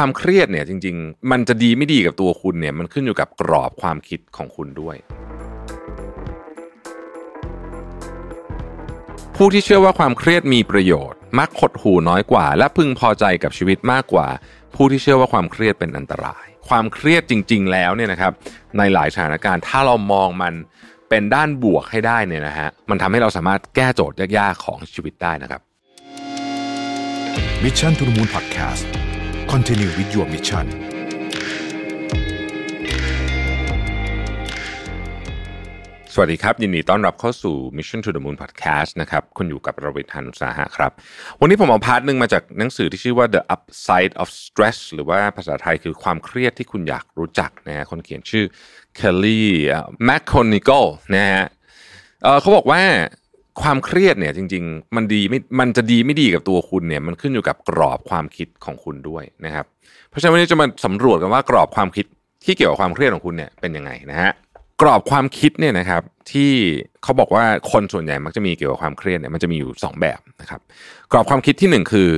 [0.00, 4.96] ความเครียดเนี่ยจริง ๆ มันจะดีไม่ดีกับตัวคุณเนี่ยมันขึ้นอยู่กับกรอบความคิดของคุณด้วย
[9.36, 14.28] ผู้ที่เชื่อว่าความเครียดมีประโยชน์ มักขดหูน้อยกว่า และพึงพอใจกับชีวิตมากกว่า
[14.74, 18.32] ผู้ที่เชื่อว่าความเครียดเป็นอันตราย ความเครียดจริง ๆ แล้วเนี่ยนะครับ
[18.78, 20.54] ในหลายสถานการณ์ถ้าเรามองมัน
[21.08, 25.60] เป็นด้านบวกให้ได้เนี่ยนะฮะมันทำให้เราสามารถแก้โจทย์ยากๆของชีวิตได้นะครับ
[27.62, 29.07] Mission to the Moon Podcast
[29.54, 30.66] Continue with your mission
[36.12, 40.92] สวัสดีครับ ยินดีต้อนรับเข้าสู่ Mission to the Moon Podcast นะครับ คุณอยู่กับระวิทานุสาหะครับ
[41.40, 48.44] วันนี้ผมเอา part หนึ่งมาจากหนังสือที่ชื่อว่า The Upside of Stress หรือว่าภาษาไทยคือความเครียดที่คุณอยากรู้จักนะฮะคนเขียนชื่อ
[48.98, 49.42] Kelly
[50.08, 51.46] McGonigal นะฮะ
[52.22, 52.82] เขาบอกว่า
[53.62, 59.64] ความเครียดเนี่ยจริง ๆ มันดีไม่มันจะดีไม่ดีกับตัวคุณเนี่ย มันขึ้นอยู่กับกรอบความคิดของคุณด้วยนะครับ
[60.10, 62.06] เพราะฉะนั้นวันนี้จะมาสำรวจกันว่ากรอบความคิด
[62.44, 64.30] ที่เกี่ยวกับความเครียดของคุณเนี่ยเป็นยังไงนะฮะ
[64.82, 66.50] กรอบความคิดเนี่ยนะครับ ที่
[67.02, 70.60] เขาบอกว่าคนส่วนใหญ่มักจะมีเกี่ยวกับความเครียดเนี่ยมันจะมีอยู่ 2 แบบนะครับ
[71.12, 72.08] กรอบความคิดที่ 1 คือ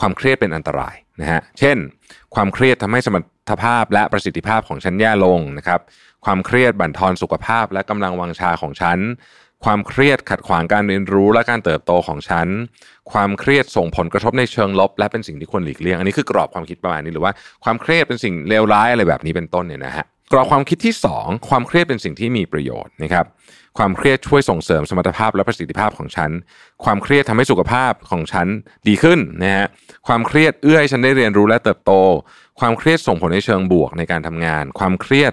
[0.00, 1.76] ความเครียดเป็นอันตรายนะฮะเช่น
[2.34, 5.80] ความเครียดทำให้สมรรถภาพและประสิทธิภาพของฉันแย่ลงนะครับ
[6.24, 8.98] ความเครียดบั่นทอนสุขภาพและกำลังวังชาของฉัน
[9.64, 12.48] ความเครียดขัดขวางการเรียนรู้และการเติบโตของฉัน
[13.12, 17.32] ความเครียดส่งผลกระทบในเชิงลบ และเป็นสิ่งที่ควรหลีกเลี่ยง อันนี้คือกรอบความคิดประมาณนี้หรือว่า
[17.64, 23.26] ความเครียดเป็นสิ่งเลวร้ายอะไรแบบนี้เป็นต้นเนี่ยนะฮะกรอบความคิดที่ 2 ความเครียดเป็นสิ่งที่มีประโยชน์นะครับ
[23.78, 26.30] ความเครียดช่วยส่งเสริมสมรรถภาพและประสิทธิภาพของฉัน
[26.84, 28.46] ความเครียดทำให้สุขภาพของฉัน
[28.88, 29.66] ดีขึ้นนะฮะ
[30.06, 31.92] ความเครียดเอื้อให้ฉันได้เรียนรู้และเติบโต
[32.60, 35.32] ความเครียดส่งผลในเชิงบวกในการทำงาน ความเครียด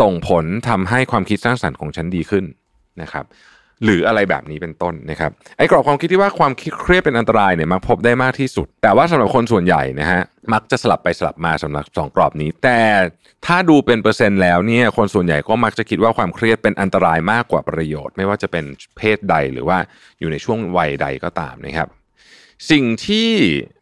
[0.00, 2.44] ส่งผลทำให้ความคิดสร้างสรรค์ของฉันดีขึ้น
[3.02, 3.24] นะครับ
[3.84, 10.20] หรืออะไรแบบนี้เป็นต้นนะครับไอ้กรอบความคิดที่ว่าความคิดเครียดเป็นอันตรายเนี่ยมักพบได้มากที่สุด แต่ว่าสำหรับคนส่วนใหญ่นะฮะ
[10.52, 12.80] มักจะสลับไปสลับมาสำหรับสองกรอบนี้ แต่
[13.46, 18.64] ถ้าดูเป็นเปอร์เซ็นต์แล้วเนี่ยคนส่วนใหญ่ก็มักจะคิดว่าความเครียดเป็นอันตรายมากกว่าประโยชน์ ไม่ว่าจะเป็น
[18.98, 19.78] เพศใดหรือว่า
[20.20, 21.88] อยู่ในช่วงวัยใดก็ตามนะครับ
[22.70, 23.30] สิ่งที่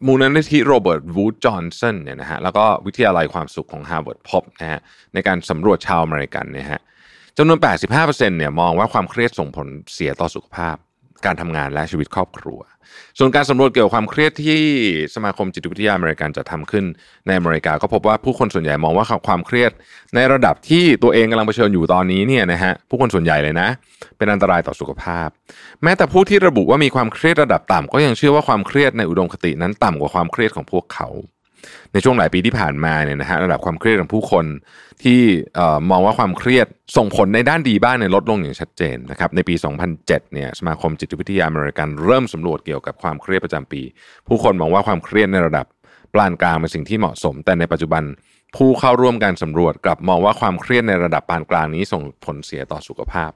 [0.06, 4.80] มูลนิธิโรเบิร์ตวูดจอห์นสันเนี่ยนะฮะแล้วก็วิทยาลัยความสุขของฮาร์วาร์ดพบนะฮะ
[5.14, 6.80] ในการสำรวจชาวอเมริกันเนี่ยฮะ
[7.38, 7.58] จำนวน
[7.94, 10.76] 85%เนี่ยมองว่าความเครียดส่งผลเสียต่อสุขภาพ
[11.26, 12.60] การทำงานและชีวิตครอบครัว
[13.18, 14.60] ส่วนการสำรวจเกี่ยวกับความเครียดที่
[15.14, 16.84] สมาคมจิตวิทยาอเมริกันจะทำขึ้น
[17.26, 19.72] ในอเมริกา ก็พบว่าผู้คนส่วนใหญ่มองว่าความเครียด
[20.14, 23.68] ในระดับที่ตัวเองกำลังเผชิญอยู่ตอนนี้เนี่ยนะฮะผู้คนส่วนใหญ่เลยนะ
[24.16, 25.28] เป็นอันตรายต่อสุขภาพ
[25.82, 31.08] แม้แต่ผู้ที่ระบุว่ามีความเครียดระดับต่ำก็ยังเชื่อว่าความเครียดในอุดมคตินั้นต่ำกว่าความเครียดของพวกเขา
[31.92, 34.46] ในช่วงหลายปีที่ผ่านมาเนี่ยนะฮะระดับความเครียดของผู้คน
[35.02, 35.20] ที่
[35.90, 39.54] มองว่าความเครียดส่งผลในด้านดีบ้างในลดลงอย่างชัดเจนนะครับในปี
[39.94, 43.82] 2007เนี่ยสมาคมจิตวิทยาอเมริกันเริ่มสำรวจเกี่ยวกับความเครียดประจำปี
[44.28, 45.66] ผู้คนมองว่าความเครียดในระดับ
[46.14, 48.02] ปานกลางเป็นสิ่งที่เหมาะสม แต่ในปัจจุบัน
[48.56, 53.30] ผู้เข้าร่วมการสำรวจกลับมองว่าความเครียดในระดับปานกลางนี้ส่งผลเสียต่อสุขภาพ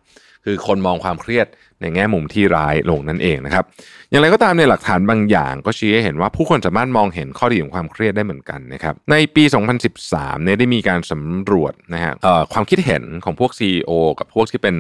[0.49, 1.47] คือคนมองความเครียด
[1.81, 3.65] ในแง่มุมที่ร้ายลงนั่นเองนะครับ
[4.11, 9.45] อย่างไรก็ตามในหลักฐานบางอย่างก็ชี้ให้เห็นว่าผู้คนสามารถมองเห็นข้อดีของความเครียดได้เหมือนกันนะครับ ในปี
[9.95, 12.13] 2013เนี่ยได้มีการสำรวจนะฮะ
[12.53, 14.77] ความคิดเห็นของพวก CEO กับพวกที่เป็น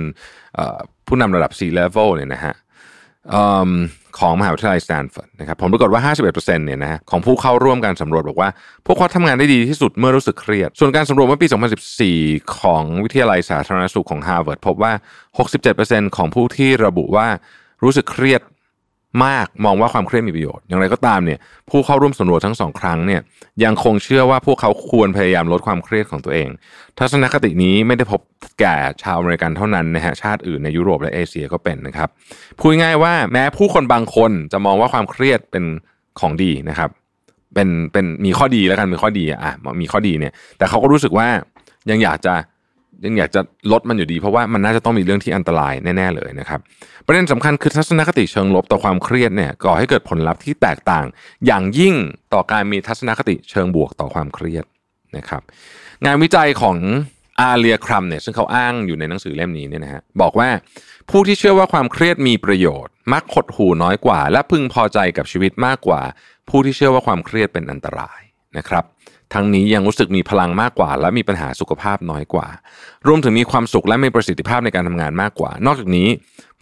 [1.07, 2.55] ผู้นำระดับ C-level เนี่ยนะฮะ
[4.19, 8.49] ของมหาวิทยาลัยสแตนฟอร์ดนะครับผมปรากฏว่า 51%เนี่ยนะของผู้เข้าร่วมการสำรวจบอกว่า
[8.87, 11.47] พวกเขาทำงานได้ดีที่สุดเมื่อรู้สึกเครียด ส่วนการสำรวจเมื่อปี
[12.01, 14.93] 2014 ของวิทยาลัยสาธารณสุขของฮาร์วาร์ดพบว่า
[15.55, 17.29] 67%ของผู้ที่ระบุว่า
[17.83, 18.41] รู้สึกเครียด
[19.25, 21.39] มากมองว่าความเครียดมีประโยชน์ อย่างไรก็ตามเนี่ย
[21.71, 23.21] ผู้เข้าร่วมสำรวจทั้งสองครั้งเนี่ย
[23.65, 26.49] ยังคงเชื่อว่าพวกเขาควรพยายามลดความเครียดของตัวเอง
[26.99, 28.21] ทัศนคตินี้ไม่ได้พบ
[28.61, 32.09] แค่ชาวอเมริกันเท่านั้นนะฮะชาติอื่นในยุโรปและเอเชียก็เป็นนะครับ
[32.59, 35.65] พูดง่ายว่าแม้ผู้คนบางคนจะมองว่าความเครียดเป็น
[36.21, 36.91] ของดีนะครับ
[37.55, 41.29] เป็นเป็นมีข้อดีแล้วกันมีข้อดีอะมีข้อดีเนี่ยแต่เขาก็รู้สึกว่า
[41.91, 42.35] ยังอยากจะ
[43.05, 43.41] ยังอยากจะ
[43.73, 46.61] ลดมันอยู่ดี เพราะว่ามันน่าจะต้องมีเรื่องที่อันตรายแน่ๆเลยนะครับ
[47.07, 51.07] ประเด็นสำคัญคือทัศนคติเชิงลบต่อความเครียดเนี่ยก่อให้เกิดผลลัพธ์ที่แตกต่าง
[51.47, 51.95] อย่างยิ่ง
[52.35, 54.65] ต่อการมีทัศนคติเชิงบวกต่อความเครียด
[55.17, 55.43] นะครับ
[56.05, 56.77] งานวิจัยของ
[57.41, 60.49] อาเลียครัมเนี่ยซึ่งเขาอ้างอยู่ในหนังสือเล่มนี้เนี่ยนะฮะบอกว่า
[61.11, 66.01] ผู้ที่เชื่อว่าความเครียดมีประโยชน์ มักขดหูน้อยกว่า และพึงพอใจกับชีวิตมากกว่า
[66.49, 68.21] ผู้ที่เชื่อว่าความเครียดเป็นอันตราย
[68.59, 68.85] นะครับ
[69.35, 72.47] ทั้งนี้ยังรู้สึกมีพลังมากกว่า และมีปัญหาสุขภาพน้อยกว่า
[73.07, 76.09] รวมถึงมีความสุขและมีประสิทธิภาพในการทำงานมากกว่า นอกจากนี้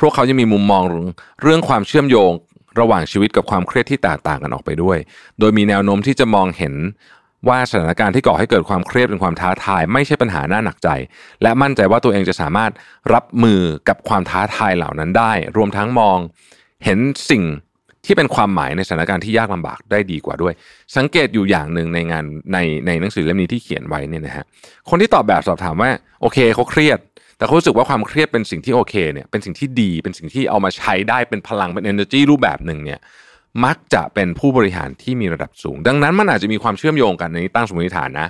[0.01, 0.83] พวกเขายังมีมุมมอง
[1.43, 2.33] เรื่องความเชื่อมโยง
[2.81, 4.99] ระหว่างชีวิตกับความเครียดที่แตกต่างกันออกไปด้วย
[5.39, 6.75] โดยมีแนวโน้มที่จะมองเห็น
[7.49, 10.89] ว่าสถานการณ์ที่ก่อให้เกิดความเครียดเป็นความท้าทาย ไม่ใช่ปัญหาหน้าหนักใจ
[11.43, 12.73] และมั่นใจว่าตัวเองจะสามารถ
[13.15, 16.19] รับมือกับความท้าทายเหล่านั้นได้ รวมทั้งมอง
[16.85, 16.99] เห็น
[17.31, 17.43] สิ่ง
[18.06, 20.55] ที่เป็นความหมายในสถานการณ์ที่ยากลำบากได้ดีกว่าด้วย
[20.97, 24.45] สังเกตอยู่อย่างหนึ่งในงานในในหนังสือเล่มนี้ที่เขียนไว้เนี่ยนะฮะ
[24.91, 25.91] คนที่ตอบแบบสอบถามว่า
[26.21, 26.99] โอเคเขาเครียด
[27.37, 33.01] แต่เขารู้สึกว่าความเครียดเป็นสิ่งที่โอเคเนี่ยเป็นสิ่งที่ดีเป็นสิ่งที่เอามาใช้ได้เป็นพลังเป็น energy รูปแบบหนึ่งเนี่ย
[33.65, 38.29] มักจะเป็นผู้บริหารที่มีระดับสูง ดังนั้นมันอาจจะมีความเชื่อมโยงกันในนี้ตั้งสมมติฐานนะ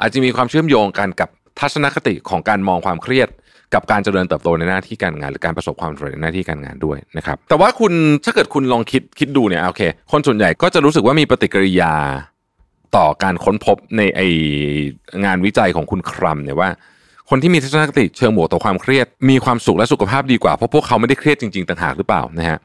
[0.00, 1.28] อาจจะมีความเชื่อมโยงกันกับ
[1.60, 3.28] ทัศนคติของการมองความเครียด
[3.74, 7.92] กับการเจริญเติบโตในหน้าที่การงาน หรือการประสบความสำเร็จในหน้าที่การงานด้วยนะครับแต่ว่าคุณ
[8.24, 9.82] ถ้าเกิดคุณลองคิดคิดดูเนี่ยโอเค
[10.12, 11.94] คนส่วนใหญ่ก็จะรู้สึกว่ามีปฏิกิริยา
[12.96, 14.20] ต่อการค้นพบในไอ
[15.24, 16.70] งานวิจัยของคุณครัมเนี่ยว่า
[17.30, 22.58] คนที่มีทัศนคติเชิงบวกต่อความเครียด มีความสุขและสุขภาพดีกว่าเพราะพวกเขาไม่ได้เครียดจริงๆต่างหากหรือเปล่านะฮะ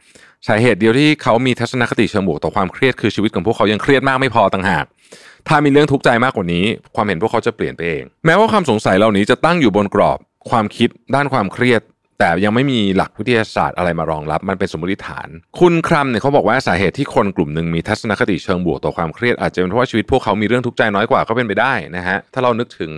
[0.48, 4.86] สาเหตุเดียวที่เขามีทัศนคติเชิงบวกต่อความเครียดคือชีวิตของพวกเขายังเครียดมากไม่พอต่างหาก
[5.48, 6.66] ถ้ามีเรื่องทุกข์ใจมากกว่านี้
[6.96, 10.20] ความเห็นพวกเขาจะเปลี่ยนไปเอง แม้ว่าความสงสัยเหล่านี้จะตั้งอยู่บนกรอบ
[10.50, 11.82] ความคิดด้านความเครียด
[12.20, 15.28] แต่ยังไม่มีหลักวิทยาศาสตร์อะไรมารองรับ มันเป็นสมมติฐาน
[15.60, 22.92] คุณครัมเนี่ยเขาบอกว่าสาเหตุที่คนกลุ่มหนึ่งมีทัศนคติเชิงบวกต่อความเครียดอาจจะเป็นเพราะว่าชีวิตพวกเขามีเรื่องทุกข์ใจน้อยกว่าก็เป็นไปได้นะฮะถ้าเรานึกถึง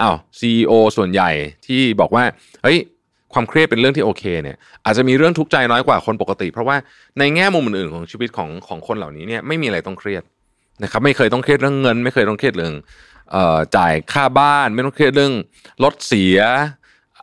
[0.00, 1.30] อ้าวซีอส่วนใหญ่
[1.66, 2.24] ที่บอกว่า
[2.62, 2.78] เฮ้ย
[3.32, 6.76] ความเครียดเป็นเรื่องที่โอเคเนี่ยอาจจะมีเรื่องทุกข์ใจน้อยกว่าคนปกติ เพราะว่า
[7.18, 10.22] ในแง่มุมอื่นๆของชีวิตของของคนเหล่านี้เนี่ยไม่มีอะไรต้องเครียด
[10.82, 12.74] นะครับไม่เคยต้องเครียดเรื่องเงิน ไม่เคยต้องเครียดเรื่อง
[13.76, 15.32] จ่ายค่าบ้าน ไม่ต้องเครียดเรื่อง
[15.84, 16.38] รถเสีย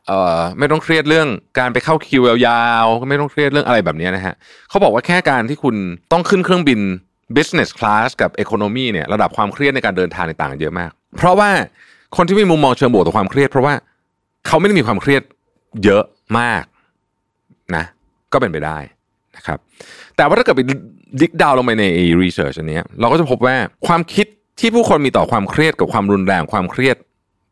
[0.10, 1.28] เอ่อไม่ต้องเครียดเรื่อง
[1.60, 4.36] การไปเข้าคิวยาวๆไม่ต้องเครียดเรื่องอะไรแบบนี้นะฮะ
[4.70, 5.76] เขาบอกว่าแค่การที่คุณ
[6.12, 6.80] ต้องขึ้นเครื่องบิน
[7.36, 11.50] business class กับ economy เนี่ยระดับความเครียดในการเดินทางในต่างกันเยอะมาก เพราะว่า
[12.18, 13.74] คนที่มีมุมมองเชิงบวกต่อความเครียด เพราะว่า
[14.48, 15.24] เขาไม่ได้มีความเครียด
[15.84, 16.04] เยอะ
[16.40, 16.64] มาก
[17.76, 17.86] นะ
[18.34, 18.78] ก็เป็นไปได้
[19.36, 19.58] นะครับ
[20.16, 20.62] แต่ว่าถ้าเกิดไป
[21.22, 21.86] ดิกดาวลงไปใน
[22.22, 23.56] รีเสิร์ชอันนี้เราก็จะพบว่า
[23.88, 24.28] ความคิด
[24.60, 26.98] ที่ผู้คนมีต่อความเครียดกับความรุนแรงความเครียด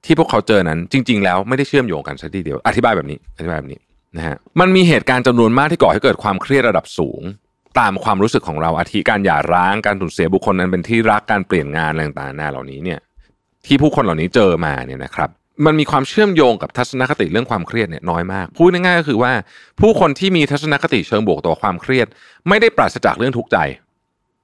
[0.07, 3.79] ที่พวกเขาเจอนั้น จริง ๆ แล้วไม่ได้เชื่อมโยงกันสักทีเดียว อธิบายแบบนี้อธิบายแบบนี้
[4.17, 7.21] นะฮะมันมีเหตุการณ์จำนวนมากที่ก่อให้เกิดความเครียดระดับสูง
[7.79, 12.99] ตามความรู้สึกของเราอาทิการหย่าร้างการสูญเสียบุคคลนั้นเป็นที่รักการเปลี่ยนงานอะไรต่างๆนาเหล่านี้เนี่ย
[13.65, 15.29] ที่ผู้คนเหล่านี้เจอมาเนี่ยนะครับ
[15.65, 19.31] มันมีความเชื่อมโยงกับทัศนคติเรื่องความเครียดเนี่ยน้อยมาก พูดง่ายๆก็คือว่า
[19.79, 22.07] ผู้คนที่มีทัศนคติเชิงบวกต่อความเครียด
[22.47, 23.57] ไม่ได้ปราศจากเรื่องทุกข์ใจ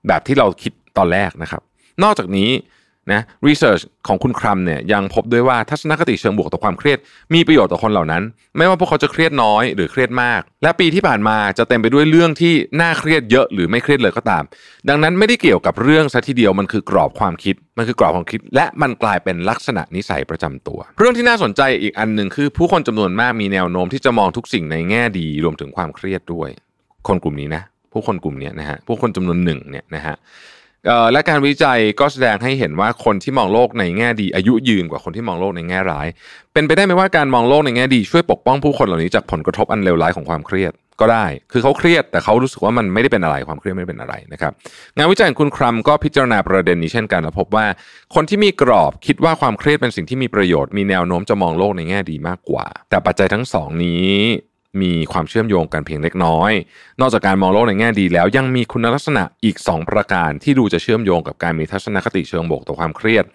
[0.07, 1.61] แบบที่เราคิดตอนแรกนะครับ
[2.03, 2.49] นอกจากนี้
[3.11, 6.99] นะรีเสิร์ชของคุณครัมเนี่ยยังพบด้วยว่าทัศนคติเชิงบวกต่อความเครียด
[7.33, 8.23] มีประโยชน์ต่อคนเหล่านั้น
[8.57, 14.43] ไม่ว่าพวกเขาจะเครียดน้อยหรือเครียดมาก และปีที่ผ่านมาจะเต็มไปด้วยเรื่องที่น่าเครียดเยอะหรือไม่เครียดเลยก็ตาม
[14.89, 26.49] ดังนั้นไม่ได้เกี่ยวกับเรื่องซะทีเดียวมันคือกรอบความคิด มันคือกรอบความคิด และมันกลายเป็นลักษณะนิสัยประจำตัว เรื่องที่น่าสนใจอีกอันหนึ่งคือ ผู้คนจำนวนมากมีแนวโน้มที่จะมองทุกสิ่งในแง่ดีรวมถึงความเครียดด้วย
[27.07, 27.63] คนกลุ่มนี้นะ
[27.93, 30.15] ผู้คนกลุ่มนี้นะฮะผู้คนจำนวนหนึ่งเนี่ยนะฮะ
[31.11, 36.07] และการวิจัยก็แสดงให้เห็นว่าคนที่มองโลกในแง่ดี อายุยืนกว่าคนที่มองโลกในแง่ร้าย
[36.53, 44.51] เป็นไปได้ไหมว่าการมองโลกในแง่ดีช่วยปกป้องผู้คนเหล่านี้จากผลกระทบอันเลวร้ายของความเครียดก็ได้ คือเขาเครียดแต่เขารู้สึกว่ามันไม่ได้เป็นอะไรความเครียดไม่ได้เป็นอะไรนะครับ
[44.97, 47.65] งานวิจัยของคุณครัมก็พิจารณาประเด็นนี้เช่นกันและพบว่า
[48.15, 54.13] คนที่มีกรอบคิดว่าความเครียดเป็นสิ่งที่มีประโยชน์มีแนวโน้มจะมองโลกในแง่ดีมากกว่า แต่ปัจจัยทั้งสองนี้
[54.81, 56.51] มีความเชื่อมโยงกันเพียงเล็กน้อย
[56.99, 63.25] นอกจากการมองโลกในแง่ดีแล้ว ยังมีคุณลักษณะอีก 2 ประการที่ดูจะเชื่อมโยงกับการมีทัศนคติเชิงบวกต่อความเครียด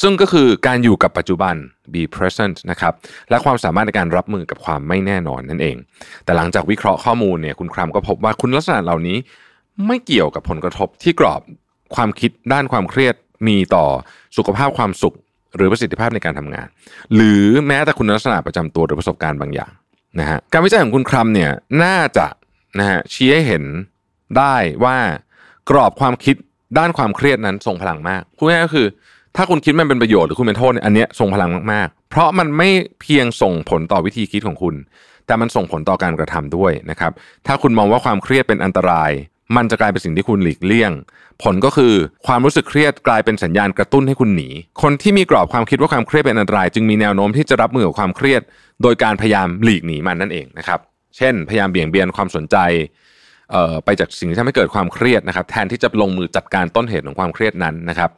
[0.00, 1.54] ซึ่งก็คือการอยู่กับปัจจุบัน
[1.92, 2.94] be present นะครับ
[3.30, 5.76] และความสามารถในการรับมือกับความไม่แน่นอนนั่นเอง
[6.24, 9.16] แต่หลังจากวิเคราะห์ข้อมูลเนี่ยคุณครัมก็พบว่าคุณลักษณะเหล่านี้
[9.86, 11.40] ไม่เกี่ยวกับผลกระทบที่กรอบ
[11.94, 13.14] ความคิดด้านความเครียด
[13.48, 13.86] มีต่อ
[14.36, 15.14] สุขภาพความสุข
[15.56, 16.66] หรือประสิทธิภาพในการทำงาน
[17.14, 19.72] หรือแม้แต่คุณลักษณะประจำตัวหรือประสบการณ์บางอย่าง
[20.18, 21.50] นะฮะการวิจัยของคุณครัมเนี่ย
[21.82, 22.26] น่าจะ
[22.78, 23.64] นะฮะชี้ให้เห็น
[24.38, 24.54] ได้
[24.84, 24.98] ว่า
[25.70, 26.36] กรอบความคิด
[26.78, 28.86] ด้านความเครียดนั้นทรงพลังมากพูดง่ายก็คือ
[29.36, 32.68] ถ้าคุณคิดมันเป็นประโยชน์หรือคุณเป็นโทษเนี่ยอันเนี้ยทรงพลังมากๆ เพราะมันไม่
[33.00, 34.74] เพียงส่งผลต่อวิธีคิดของคุณ
[35.26, 37.12] แต่มันส่งผลต่อการกระทำด้วยนะครับ
[37.46, 39.10] ถ้าคุณมองว่าความเครียดเป็นอันตราย
[39.56, 40.92] มันจะกลายเป็นสิ่งที่คุณหลีกเลี่ยง
[41.42, 41.94] ผลก็คือ
[42.26, 44.48] ความรู้สึกเครียดกลายเป็นสัญญาณกระตุ้นให้คุณหนี
[44.82, 48.42] คนที่มีกรอบความคิดว่าความเครียดเป็นอันตราย จึงมีแนวโน้มที่จะรับมือกับความเครียด
[48.82, 50.80] โดยการพยายามหลีกหนีมันนั่นเองนะครับ
[51.16, 52.56] เช่น พยายามเบี่ยงเบนความสนใจ
[53.84, 58.10] ไปจากสิ่งที่ทำให้เกิดความเครียดนะครับ แทนที่จะลงมือจัดการต้นเหตุของความเครียดนั้นนะครับ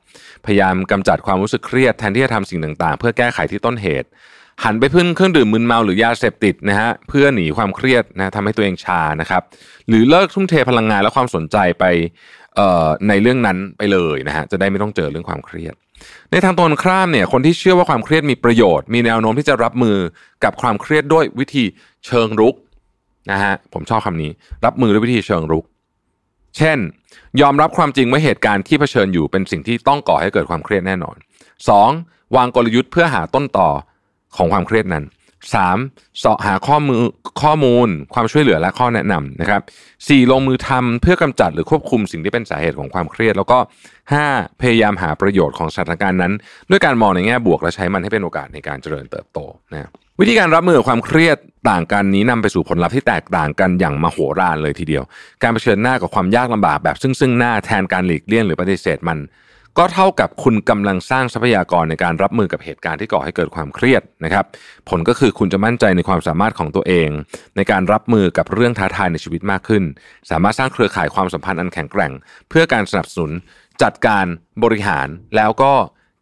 [0.46, 4.08] พยายามกำจัดความรู้สึกเครียดแทนที่จะทำสิ่งต่างๆ เพื่อแก้ไขที่ต้นเหตุ
[4.64, 9.42] หันไปพึ่งเครื่องดื่มมึนเมาหรือยาเสพติดนะฮะเพื่อหนีความเครียดนะทำให้ตัวเองชานะครับ
[9.88, 11.84] หรือเลิกทุ่มเทพลังงานและความสนใจไป
[13.08, 15.74] ในเรื่องนั้นไปเลยนะฮะจะได้ไม่ต้องเจอเรื่องความเครียด
[16.30, 19.96] ในทางตรงข้ามเนี่ยคนที่เชื่อว่าความเครียดมีประโยชน์ มีแนวโน้มที่จะรับมือ
[20.44, 21.64] กับความเครียดด้วยวิธี
[22.06, 22.54] เชิงรุก
[23.30, 24.30] นะฮะผมชอบคำนี้
[24.64, 25.64] รับมือด้วยวิธีเชิงรุก
[26.56, 26.78] เช่น
[27.40, 31.16] ยอมรับความจริงว่าเหตุการณ์ที่เผชิญอยู่เป็นสิ่งที่ต้องก่อให้เกิดความเครียดแน่นอน
[31.76, 32.36] 2.
[32.36, 33.68] วางกลยุทธ์เพื่อหาต้นต่อ
[34.36, 35.04] ของความเครียดนั้น
[35.62, 36.18] 3.
[36.18, 37.06] เสาะหาข้อมูล
[37.42, 39.62] ข้อมูล ความช่วยเหลือและข้อแนะนำนะครับ
[39.96, 40.32] 4.
[40.32, 43.58] ลงมือทำเพื่อกำจัดหรือควบคุมสิ่งที่เป็นสาเหตุของความเครียด แล้วก็
[44.08, 44.60] 5.
[44.60, 46.32] พยายามหาประโยชน์ของสถานการณ์นั้น
[46.70, 49.38] ด้วยการมองในแง่บวกและใช้มันให้เป็นโอกาสในการเจริญเติบโต
[49.72, 51.36] นะวิธีการรับมือกับความเครียด
[51.70, 55.04] ต่างกันนี้นำไปสู่ผลลัพธ์ที่แตกต่างกันอย่างมโหฬารเลยทีเดียว
[55.42, 59.18] การเผชิญหน้ากับความยากลำบากแบบซึ่งซึ่งหน้าแทนการหลีกเลี่ยงหรือปฏิเสธมัน
[59.78, 64.44] ก็เท่ากับคุณกำลังสร้างทรัพยากรในการรับมือกับเหตุการณ์ที่ก่อให้เกิดความเครียดนะครับ
[64.88, 67.08] ผลก็คือคุณจะมั่นใจในความสามารถของตัวเอง
[67.56, 69.84] ในการรับมือกับเรื่องท้าทายในชีวิตมากขึ้น
[70.30, 72.12] สามารถสร้างเครือข่ายความสัมพันธ์อันแข็งแกร่ง
[72.48, 73.32] เพื่อการสนับสนุน
[73.82, 74.24] จัดการ
[74.62, 75.72] บริหารแล้วก็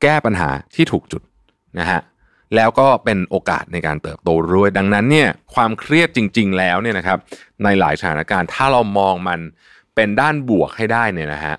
[0.03, 1.23] แก้ปัญหาที่ถูกจุด
[1.79, 2.01] นะฮะ
[2.57, 7.19] แล้วก็เป็นโอกาสในการเติบโตด้วยดังนั้นเนี่ยความเครียดจริง ๆ แล้วเนี่ยนะครับ
[7.65, 9.41] ในหลายสถานการณ์ถ้าเรามองมัน
[9.95, 11.57] เป็นด้านบวกให้ได้เนี่ยนะฮะ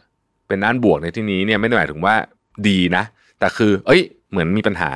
[0.48, 2.16] เป็นด้านบวกในที่นี้เนี่ยไม่ได้หมายถึงว่า
[2.68, 3.04] ดีนะ
[3.39, 4.01] แต่คือ เอ้ย
[4.32, 4.92] เหมือนมีปัญหา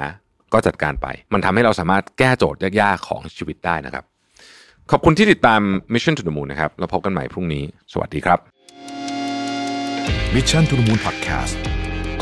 [0.54, 4.04] ก็จัดการไป มันทำให้เราสามารถแก้โจทย์ยากๆของชีวิตได้นะครับ
[4.92, 5.62] ขอบคุณที่ติดตาม
[5.94, 8.40] Mission to the Moon นะครับแล้วพบกันใหม่พรุ่งนี้ สวัสดีครับ
[10.36, 11.56] Mission to the Moon Podcast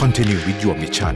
[0.01, 1.15] Continue with your mission